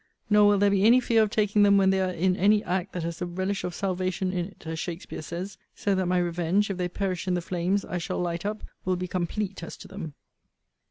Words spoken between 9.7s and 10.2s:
to them.